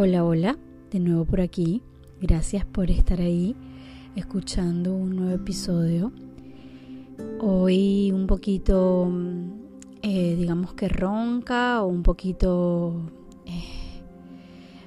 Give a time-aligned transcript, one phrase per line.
[0.00, 0.56] Hola, hola,
[0.92, 1.82] de nuevo por aquí.
[2.20, 3.56] Gracias por estar ahí
[4.14, 6.12] escuchando un nuevo episodio.
[7.40, 9.10] Hoy un poquito,
[10.02, 13.10] eh, digamos que ronca o un poquito
[13.44, 14.00] eh,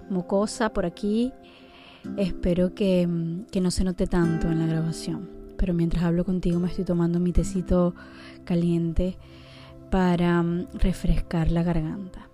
[0.09, 1.33] mocosa por aquí.
[2.15, 3.05] Espero que,
[3.51, 5.29] que no se note tanto en la grabación.
[5.57, 7.95] Pero mientras hablo contigo me estoy tomando mi tecito
[8.45, 9.17] caliente
[9.89, 12.30] para mm, refrescar la garganta.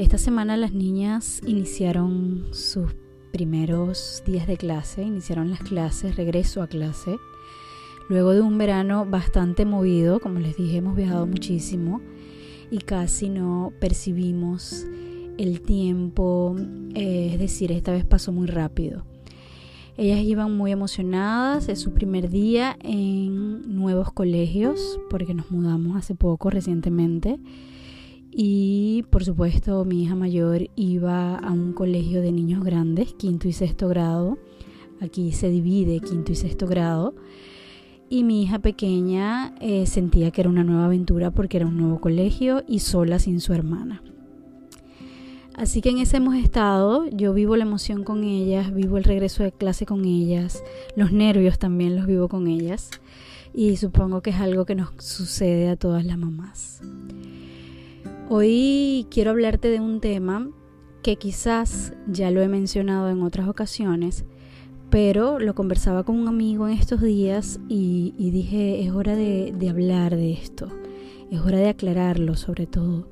[0.00, 2.96] Esta semana las niñas iniciaron sus
[3.32, 7.18] primeros días de clase, iniciaron las clases, regreso a clase.
[8.08, 12.00] Luego de un verano bastante movido, como les dije, hemos viajado muchísimo
[12.70, 14.86] y casi no percibimos
[15.36, 16.56] el tiempo,
[16.94, 19.04] eh, es decir, esta vez pasó muy rápido.
[19.98, 26.14] Ellas iban muy emocionadas, es su primer día en nuevos colegios, porque nos mudamos hace
[26.14, 27.38] poco, recientemente
[28.32, 33.52] y por supuesto mi hija mayor iba a un colegio de niños grandes, quinto y
[33.52, 34.38] sexto grado.
[35.00, 37.14] Aquí se divide quinto y sexto grado.
[38.08, 42.00] Y mi hija pequeña eh, sentía que era una nueva aventura porque era un nuevo
[42.00, 44.02] colegio y sola sin su hermana.
[45.54, 49.42] Así que en ese hemos estado, yo vivo la emoción con ellas, vivo el regreso
[49.42, 50.62] de clase con ellas,
[50.96, 52.90] los nervios también los vivo con ellas
[53.52, 56.80] y supongo que es algo que nos sucede a todas las mamás.
[58.32, 60.48] Hoy quiero hablarte de un tema
[61.02, 64.24] que quizás ya lo he mencionado en otras ocasiones,
[64.88, 70.14] pero lo conversaba con un amigo en estos días y, dije, es hora de, hablar
[70.14, 70.68] de esto,
[71.32, 73.08] es hora de aclararlo sobre todo,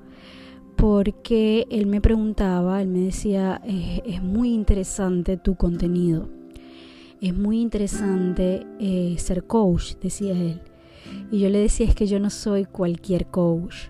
[0.76, 6.28] porque él me preguntaba, él me decía, es, muy interesante tu contenido,
[7.20, 10.60] es muy interesante eh, ser coach, decía él.
[11.32, 13.88] Y yo le decía, es que yo no soy cualquier coach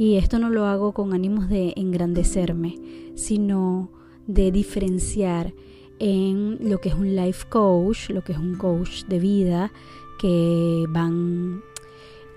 [0.00, 2.78] y esto no lo hago con ánimos de engrandecerme,
[3.16, 3.90] sino
[4.26, 5.52] de diferenciar
[5.98, 9.70] en lo que es un life coach, lo que es un coach de vida,
[10.18, 11.60] que van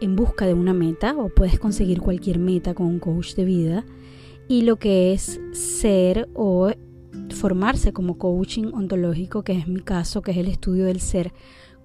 [0.02, 3.86] en busca de una meta o puedes conseguir cualquier meta con un coach de vida,
[4.50, 6.70] y lo que es ser o
[7.30, 11.32] formarse como coaching ontológico, que es mi caso, que es el estudio del ser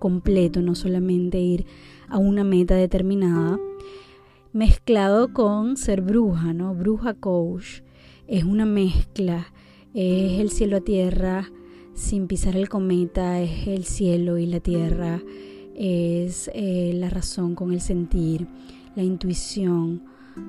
[0.00, 1.66] completo, no solamente ir
[2.08, 3.60] a una meta determinada
[4.52, 6.74] mezclado con ser bruja, ¿no?
[6.74, 7.82] Bruja coach.
[8.26, 9.52] Es una mezcla,
[9.94, 11.50] es el cielo a tierra
[11.98, 15.20] sin pisar el cometa, es el cielo y la tierra,
[15.74, 18.46] es eh, la razón con el sentir,
[18.94, 20.04] la intuición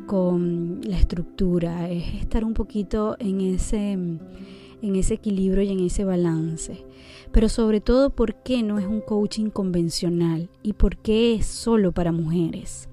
[0.05, 6.05] con la estructura, es estar un poquito en ese, en ese equilibrio y en ese
[6.05, 6.85] balance.
[7.31, 10.49] Pero sobre todo, ¿por qué no es un coaching convencional?
[10.61, 12.89] ¿Y por qué es solo para mujeres?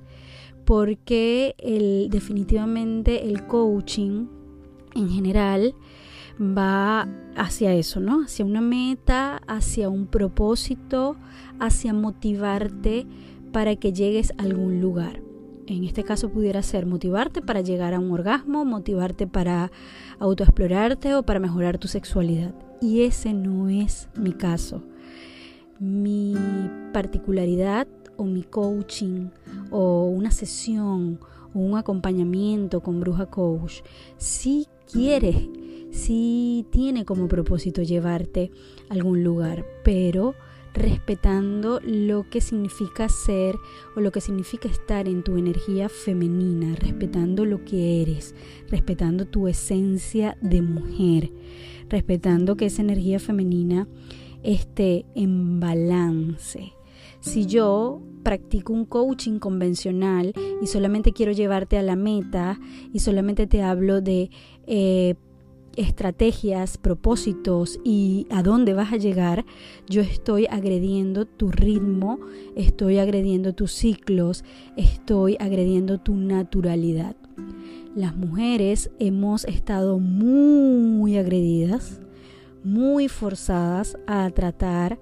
[0.67, 1.55] Porque
[2.11, 4.27] definitivamente el coaching
[4.95, 5.75] en general
[6.39, 8.25] va hacia eso, ¿no?
[8.25, 11.17] Hacia una meta, hacia un propósito,
[11.61, 13.07] hacia motivarte
[13.53, 15.23] para que llegues a algún lugar.
[15.67, 19.71] En este caso pudiera ser motivarte para llegar a un orgasmo, motivarte para
[20.19, 22.55] autoexplorarte o para mejorar tu sexualidad.
[22.81, 24.83] Y ese no es mi caso.
[25.79, 26.35] Mi
[26.93, 29.29] particularidad o mi coaching
[29.71, 31.21] o una sesión
[31.55, 33.81] o un acompañamiento con Bruja Coach,
[34.19, 35.49] si quiere,
[35.91, 38.51] si tiene como propósito llevarte
[38.89, 40.35] a algún lugar, pero
[40.77, 43.57] respetando lo que significa ser
[43.97, 48.35] o lo que significa estar en tu energía femenina, respetando lo que eres,
[48.69, 51.33] respetando tu esencia de mujer,
[51.89, 53.89] respetando que esa energía femenina
[54.43, 56.75] esté en balance
[57.21, 62.59] si yo practico un coaching convencional y solamente quiero llevarte a la meta
[62.93, 64.31] y solamente te hablo de
[64.67, 65.15] eh,
[65.77, 69.45] estrategias, propósitos y a dónde vas a llegar,
[69.89, 72.19] yo estoy agrediendo tu ritmo,
[72.57, 74.43] estoy agrediendo tus ciclos,
[74.77, 77.15] estoy agrediendo tu naturalidad.
[77.95, 82.01] Las mujeres hemos estado muy agredidas,
[82.65, 84.99] muy forzadas a tratar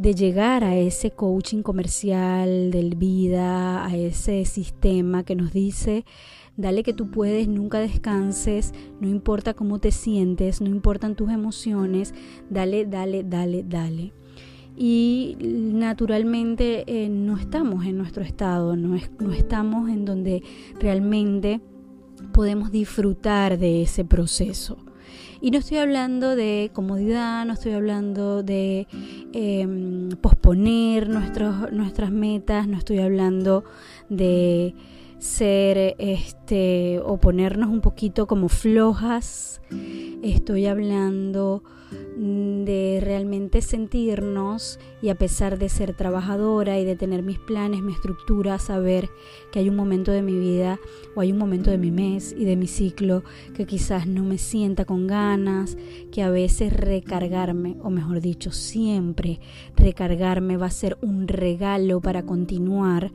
[0.00, 6.06] de llegar a ese coaching comercial del vida, a ese sistema que nos dice,
[6.56, 12.14] dale que tú puedes, nunca descanses, no importa cómo te sientes, no importan tus emociones,
[12.48, 14.14] dale, dale, dale, dale.
[14.74, 20.42] Y naturalmente eh, no estamos en nuestro estado, no, no estamos en donde
[20.80, 21.60] realmente
[22.32, 24.78] podemos disfrutar de ese proceso.
[25.40, 28.86] Y no estoy hablando de comodidad, no estoy hablando de
[29.32, 33.64] em, posponer nuestros, nuestras metas, no estoy hablando
[34.08, 34.74] de
[35.18, 39.60] ser este o ponernos un poquito como flojas.
[40.22, 47.38] Estoy hablando de realmente sentirnos y a pesar de ser trabajadora y de tener mis
[47.38, 49.08] planes, mi estructura, saber
[49.50, 50.78] que hay un momento de mi vida
[51.14, 54.38] o hay un momento de mi mes y de mi ciclo que quizás no me
[54.38, 55.76] sienta con ganas,
[56.12, 59.40] que a veces recargarme, o mejor dicho, siempre
[59.76, 63.12] recargarme va a ser un regalo para continuar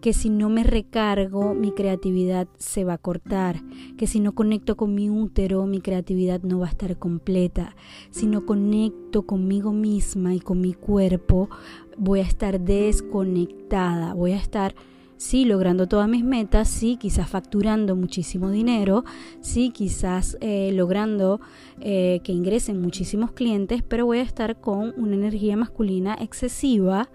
[0.00, 3.62] que si no me recargo mi creatividad se va a cortar,
[3.96, 7.74] que si no conecto con mi útero mi creatividad no va a estar completa,
[8.10, 11.48] si no conecto conmigo misma y con mi cuerpo
[11.96, 14.74] voy a estar desconectada, voy a estar
[15.18, 19.04] sí logrando todas mis metas, sí quizás facturando muchísimo dinero,
[19.40, 21.40] sí quizás eh, logrando
[21.80, 27.10] eh, que ingresen muchísimos clientes, pero voy a estar con una energía masculina excesiva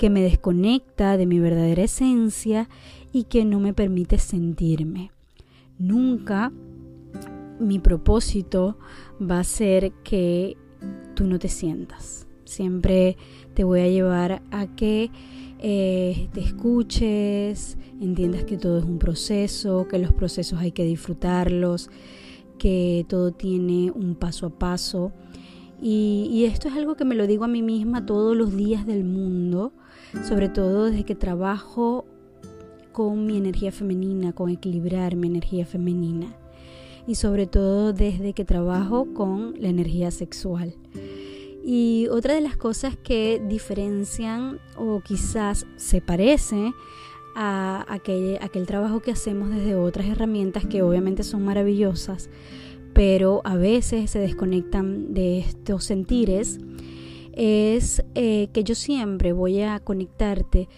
[0.00, 2.70] que me desconecta de mi verdadera esencia
[3.12, 5.10] y que no me permite sentirme.
[5.78, 6.50] Nunca
[7.58, 8.78] mi propósito
[9.20, 10.56] va a ser que
[11.14, 12.26] tú no te sientas.
[12.46, 13.18] Siempre
[13.52, 15.10] te voy a llevar a que
[15.58, 21.90] eh, te escuches, entiendas que todo es un proceso, que los procesos hay que disfrutarlos,
[22.58, 25.12] que todo tiene un paso a paso.
[25.82, 29.04] Y, esto es algo que me lo digo a mí misma todos los días del
[29.04, 29.72] mundo,
[30.22, 32.04] sobre todo desde que trabajo
[32.92, 36.34] con mi energía femenina, con equilibrar mi energía femenina
[37.06, 40.74] y sobre todo desde que trabajo con la energía sexual.
[41.64, 46.72] Y otra de las cosas que diferencian o quizás se parece
[47.36, 52.28] a aquel, aquel trabajo que hacemos desde otras herramientas que obviamente son maravillosas,
[52.92, 56.58] pero a veces se desconectan de estos sentires,
[57.32, 60.68] es eh, que yo siempre voy a conectarte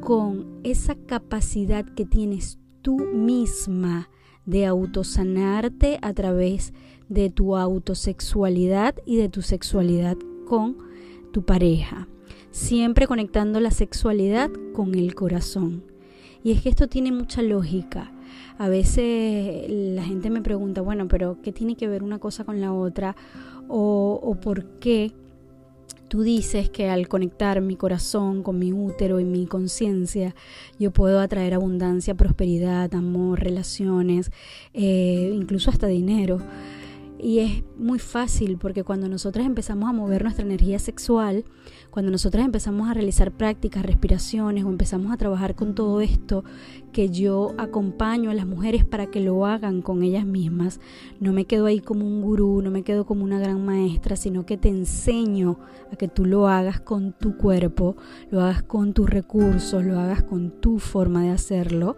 [0.00, 4.10] con esa capacidad que tienes tú misma
[4.44, 6.72] de autosanarte a través
[7.08, 10.16] de tu autosexualidad y de tu sexualidad
[10.46, 10.78] con
[11.32, 12.08] tu pareja,
[12.50, 15.84] siempre conectando la sexualidad con el corazón.
[16.44, 18.12] Y es que esto tiene mucha lógica.
[18.58, 22.60] A veces la gente me pregunta, bueno, pero ¿qué tiene que ver una cosa con
[22.60, 23.16] la otra?
[23.68, 25.12] O, por qué
[26.08, 30.34] Tú dices que al conectar mi corazón con mi útero y mi conciencia,
[30.78, 34.30] yo puedo atraer abundancia, prosperidad, amor, relaciones,
[34.74, 36.36] eh, incluso hasta dinero.
[37.22, 41.44] Y es muy fácil porque cuando nosotras empezamos a mover nuestra energía sexual,
[41.90, 46.42] cuando nosotras empezamos a realizar prácticas, respiraciones o empezamos a trabajar con todo esto
[46.92, 50.80] que yo acompaño a las mujeres para que lo hagan con ellas mismas,
[51.20, 54.46] no me quedo ahí como un gurú, no me quedo como una gran maestra, sino
[54.46, 55.58] que te enseño
[55.90, 57.96] a que tú lo hagas con tu cuerpo,
[58.30, 61.96] lo hagas con tus recursos, lo hagas con tu forma de hacerlo.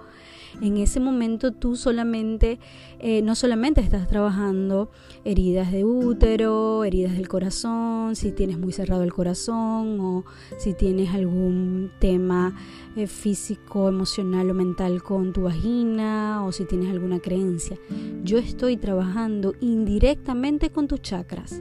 [0.61, 2.59] En ese momento tú solamente,
[3.01, 4.91] eh, no solamente estás trabajando
[5.25, 10.25] heridas de útero, heridas del corazón, si tienes muy cerrado el corazón o
[10.59, 12.55] si tienes algún tema
[12.97, 17.79] eh, físico, emocional o mental con tu vagina o si tienes alguna creencia.
[18.23, 21.61] Yo estoy trabajando indirectamente con tus chakras.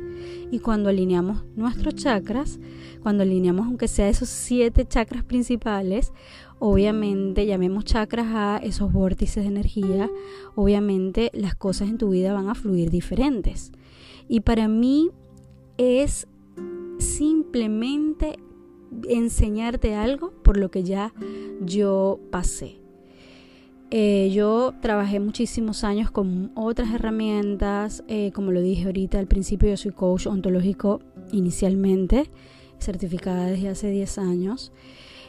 [0.52, 2.60] Y cuando alineamos nuestros chakras,
[3.02, 6.12] cuando alineamos aunque sea esos siete chakras principales,
[6.60, 10.10] obviamente llamemos chakras a esos vórtices de energía,
[10.56, 13.72] obviamente las cosas en tu vida van a fluir diferentes.
[14.28, 15.10] Y para mí
[15.78, 16.28] es
[17.00, 18.38] simplemente
[19.08, 21.14] enseñarte algo por lo que ya
[21.62, 22.83] yo pasé.
[23.96, 29.70] Eh, yo trabajé muchísimos años con otras herramientas, eh, como lo dije ahorita al principio,
[29.70, 31.00] yo soy coach ontológico
[31.32, 32.32] inicialmente,
[32.80, 34.72] certificada desde hace 10 años.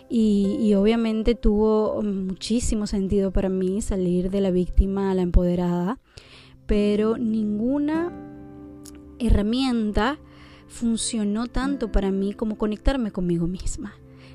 [0.08, 5.98] Y, obviamente tuvo muchísimo sentido para mí salir de la víctima a la empoderada,
[6.64, 8.14] pero ninguna
[9.18, 10.18] herramienta
[10.68, 13.92] funcionó tanto para mí como conectarme conmigo misma.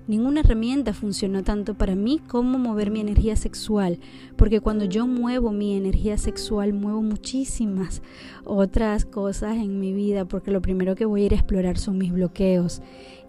[0.10, 4.00] Ninguna herramienta funcionó tanto para mí como mover mi energía sexual,
[4.38, 8.02] porque cuando yo muevo mi energía sexual muevo muchísimas
[8.44, 12.00] otras cosas en mi vida, porque lo primero que voy a ir a explorar son
[12.00, 12.82] mis bloqueos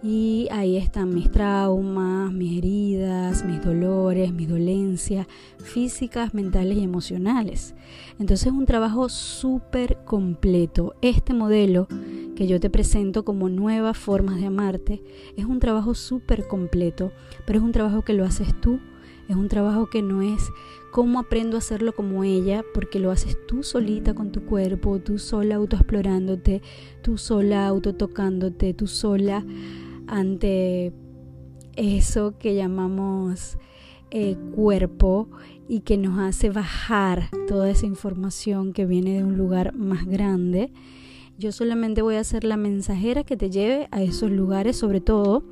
[0.02, 5.26] y ahí están mis traumas, mis heridas, mis dolores, mis dolencias
[5.58, 7.74] físicas, mentales y emocionales.
[8.18, 10.94] Entonces es un trabajo súper completo.
[11.02, 11.86] Este modelo
[12.34, 15.02] que yo te presento como nuevas formas de amarte
[15.36, 17.12] es un trabajo súper completo,
[17.44, 18.80] pero es un trabajo que lo haces tú.
[19.28, 20.50] Es un trabajo que no es
[20.90, 25.18] cómo aprendo a hacerlo como ella, porque lo haces tú solita con tu cuerpo, tú
[25.18, 26.62] sola autoexplorándote,
[27.00, 29.44] tú sola autotocándote, tú sola
[30.10, 30.92] ante
[31.76, 33.56] eso que llamamos
[34.10, 35.28] eh, cuerpo
[35.68, 40.72] y que nos hace bajar toda esa información que viene de un lugar más grande.
[41.40, 45.42] Yo solamente voy a ser la mensajera que te lleve a esos lugares, sobre todo,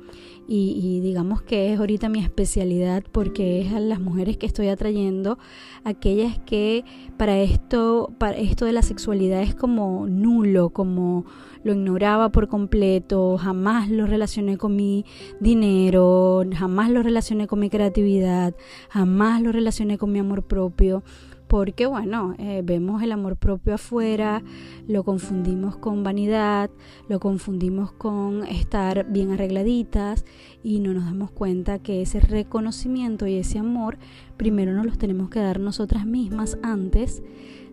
[0.47, 5.39] y, digamos que es ahorita mi especialidad porque es a las mujeres que estoy atrayendo,
[5.83, 6.85] aquellas que
[7.17, 11.25] para esto, para esto de la sexualidad es como nulo, como
[11.63, 15.05] lo ignoraba por completo, jamás lo relacioné con mi
[15.39, 18.55] dinero, jamás lo relacioné con mi creatividad,
[18.89, 21.03] jamás lo relacioné con mi amor propio
[21.49, 24.43] porque bueno, eh, vemos el amor propio afuera,
[24.87, 26.69] lo confundimos con vanidad,
[27.07, 30.25] lo confundimos con estar bien arregladitas
[30.61, 33.97] y no nos damos cuenta que ese reconocimiento y ese amor
[34.37, 37.23] primero nos los tenemos que dar nosotras mismas antes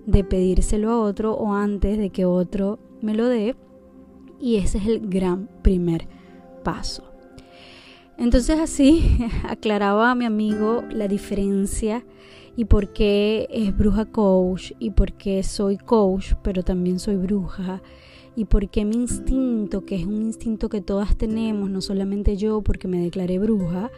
[0.06, 3.56] de pedírselo a otro o antes de que otro me lo dé
[4.40, 6.08] y ese es el gran primer
[6.64, 7.04] paso.
[8.16, 12.06] Entonces así aclaraba a mi amigo la diferencia
[12.56, 17.82] y por qué es bruja coach y por qué soy coach, pero también soy bruja
[18.34, 22.62] y por qué mi instinto, que es un instinto que todas tenemos, no solamente yo
[22.62, 23.90] porque me declaré bruja,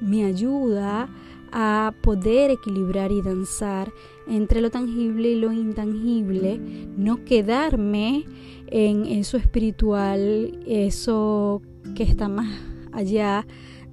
[0.00, 1.08] me ayuda
[1.52, 3.92] a poder equilibrar y danzar
[4.26, 6.58] entre lo tangible y lo intangible,
[6.96, 8.24] no quedarme
[8.68, 11.62] en eso espiritual, eso
[11.94, 12.48] que está más
[12.92, 13.46] allá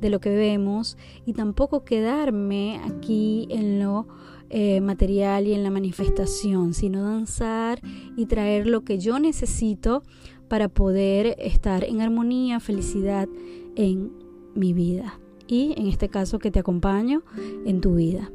[0.03, 4.07] de lo que vemos y tampoco quedarme aquí en lo
[4.50, 7.79] eh, material y en la manifestación, sino danzar
[8.17, 10.03] y traer lo que yo necesito
[10.50, 13.27] para poder estar en armonía, felicidad
[13.75, 14.12] en
[14.53, 17.24] mi vida y en este caso que te acompaño
[17.65, 18.29] en tu vida.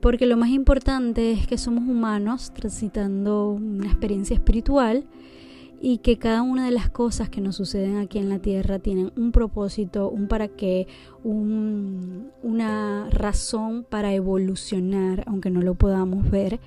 [0.00, 5.06] Porque lo más importante es que somos humanos transitando una experiencia espiritual
[5.84, 9.10] y que cada una de las cosas que nos suceden aquí en la tierra tienen
[9.16, 10.86] un propósito, un para qué,
[11.24, 16.60] una razón para evolucionar, aunque no lo podamos ver.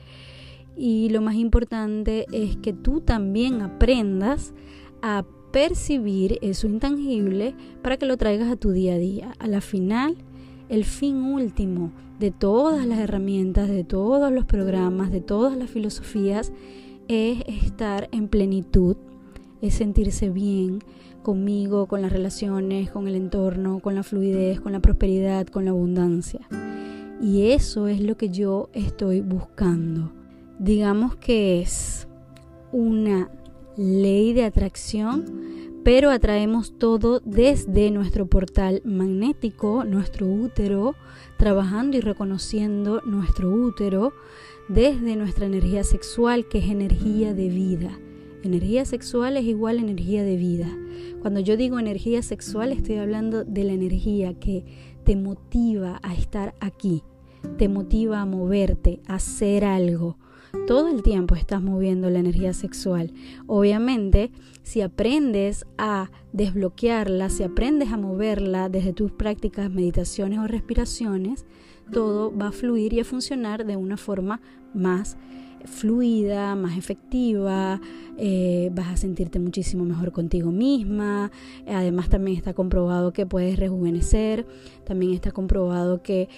[0.76, 4.54] Y lo más importante es que tú también aprendas
[5.02, 9.34] a percibir eso intangible para que lo traigas a tu día a día.
[9.40, 10.18] A la final,
[10.68, 16.52] el fin último de todas las herramientas, de todos los programas, de todas las filosofías,
[17.08, 18.98] es estar en plenitud,
[19.62, 20.80] es sentirse bien
[21.24, 25.72] conmigo, con las relaciones, con el entorno, con la fluidez, con la prosperidad, con la
[25.72, 26.42] abundancia.
[27.22, 30.12] Y eso es lo que yo estoy buscando.
[30.60, 32.08] Digamos que es
[32.72, 33.30] una
[33.76, 35.26] ley de atracción,
[35.86, 40.96] pero atraemos todo desde nuestro portal magnético, nuestro útero,
[41.38, 44.12] trabajando y reconociendo nuestro útero
[44.68, 48.00] desde nuestra energía sexual, que es energía de vida.
[48.42, 50.76] Energía sexual es igual a energía de vida.
[51.22, 54.66] Cuando yo digo energía sexual estoy hablando de la energía que
[55.04, 57.04] te motiva a estar aquí,
[57.60, 60.18] te motiva a moverte, a hacer algo.
[60.68, 63.14] Todo el tiempo estás moviendo la energía sexual.
[63.46, 64.32] Obviamente,
[64.64, 71.46] si aprendes a desbloquearla, si aprendes a moverla desde tus prácticas, meditaciones o respiraciones,
[71.92, 74.42] todo va a fluir y a funcionar de una forma
[74.74, 75.18] más
[75.66, 77.82] fluida, más efectiva,
[78.18, 81.32] eh, vas a sentirte muchísimo mejor contigo misma,
[81.68, 84.46] además también está comprobado que puedes rejuvenecer,
[84.84, 86.30] también está comprobado que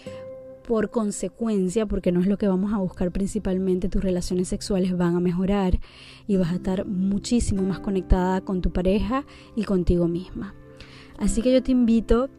[0.68, 5.16] por consecuencia, porque no es lo que vamos a buscar principalmente, tus relaciones sexuales van
[5.16, 5.80] a mejorar
[6.28, 10.54] y vas a estar muchísimo más conectada con tu pareja y contigo misma.
[11.18, 12.30] Así que yo te invito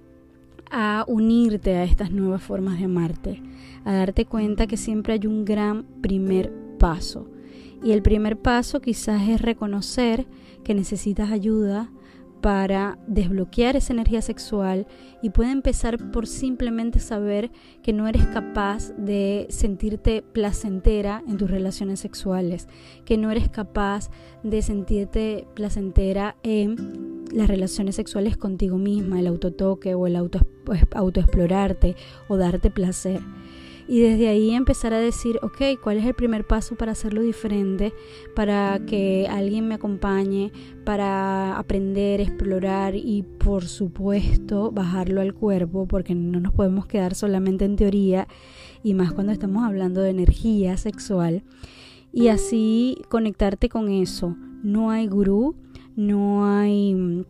[0.71, 3.43] a unirte a estas nuevas formas de amarte,
[3.87, 7.31] a darte cuenta que siempre hay un gran primer paso.
[7.83, 10.27] Y el primer paso quizás es reconocer
[10.65, 11.91] que necesitas ayuda
[12.41, 14.87] para desbloquear esa energía sexual
[15.23, 17.51] y puede empezar por simplemente saber
[17.83, 22.69] que no eres capaz de sentirte placentera en tus relaciones sexuales,
[23.05, 24.11] que no eres capaz
[24.43, 30.41] de sentirte placentera en las relaciones sexuales contigo misma, el autotoque o el auto,
[30.95, 31.97] autoexplorarte
[32.29, 33.21] o darte placer
[33.89, 37.95] y desde ahí empezar a decir, ok, ¿cuál es el primer paso para hacerlo diferente?
[38.37, 40.53] Para que alguien me acompañe,
[40.85, 47.65] para aprender, explorar y por supuesto bajarlo al cuerpo, porque no nos podemos quedar solamente
[47.65, 48.29] en teoría
[48.83, 51.43] y más cuando estamos hablando de energía sexual.
[52.13, 54.37] Y así conectarte con eso.
[54.63, 55.55] No hay gurú,
[55.97, 57.25] no hay mm,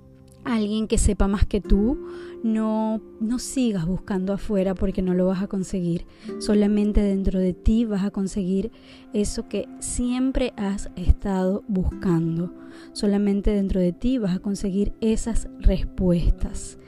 [0.45, 1.99] alguien que sepa más que tú,
[2.43, 6.07] no, no sigas buscando afuera porque no lo vas a conseguir.
[6.39, 8.71] Solamente dentro de ti vas a conseguir
[9.13, 12.53] eso que siempre has estado buscando.
[12.93, 16.79] Solamente dentro de ti vas a conseguir esas respuestas.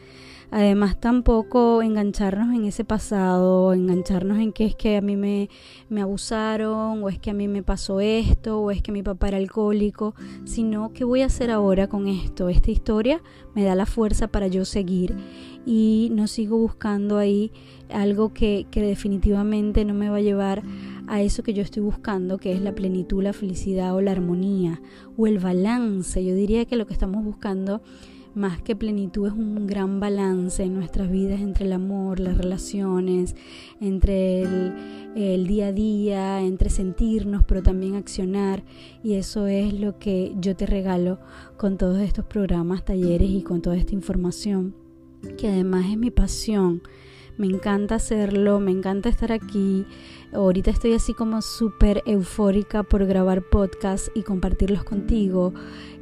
[0.52, 5.48] Además tampoco engancharnos en ese pasado, engancharnos en que es que a mí me,
[5.88, 9.28] me abusaron o es que a mí me pasó esto o es que mi papá
[9.28, 10.14] era alcohólico,
[10.44, 12.48] sino qué voy a hacer ahora con esto.
[12.48, 13.22] Esta historia
[13.54, 15.14] me da la fuerza para yo seguir
[15.64, 17.52] y no sigo buscando ahí
[17.88, 20.62] algo que, que definitivamente no me va a llevar
[21.06, 24.80] a eso que yo estoy buscando, que es la plenitud, la felicidad o la armonía
[25.16, 26.24] o el balance.
[26.24, 27.82] Yo diría que lo que estamos buscando
[28.34, 33.34] más que plenitud es un gran balance en nuestras vidas entre el amor, las relaciones,
[33.80, 34.42] entre
[35.14, 38.62] el, día a día, entre sentirnos, pero también accionar.
[39.02, 41.18] Y eso es lo que yo te regalo
[41.56, 44.74] con todos estos programas, talleres y con toda esta información,
[45.36, 46.82] que además es mi pasión.
[47.36, 49.86] Me encanta hacerlo, me encanta estar aquí.
[50.32, 55.52] Ahorita estoy así como súper eufórica por grabar podcasts y compartirlos contigo.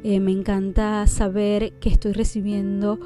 [0.03, 2.99] Eh, me encanta saber que estoy recibiendo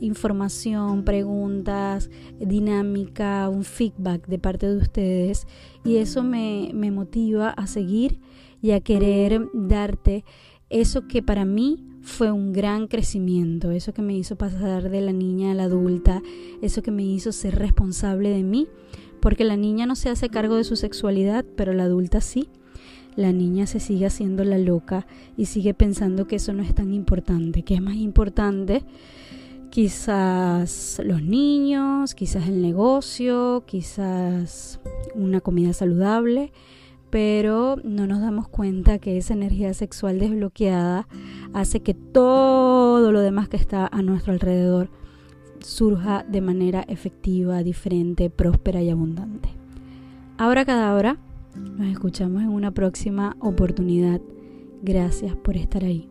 [0.00, 5.46] información, preguntas, dinámica, un feedback de parte de ustedes
[5.84, 8.18] y eso me, me motiva a seguir
[8.62, 10.24] y a querer darte
[10.70, 15.12] eso que para mí fue un gran crecimiento, eso que me hizo pasar de la
[15.12, 16.22] niña a la adulta,
[16.62, 18.68] eso que me hizo ser responsable de mí,
[19.20, 22.48] porque la niña no se hace cargo de su sexualidad, pero la adulta sí.
[23.16, 26.94] La niña se sigue haciendo la loca y sigue pensando que eso no es tan
[26.94, 28.82] importante, que es más importante
[29.70, 34.80] quizás los niños, quizás el negocio, quizás
[35.14, 36.52] una comida saludable,
[37.10, 41.08] pero no nos damos cuenta que esa energía sexual desbloqueada
[41.52, 44.88] hace que todo lo demás que está a nuestro alrededor
[45.58, 49.50] surja de manera efectiva, diferente, próspera y abundante.
[50.38, 51.18] Ahora cada hora
[51.56, 54.20] nos escuchamos en una próxima oportunidad.
[54.82, 56.08] Gracias por estar ahí.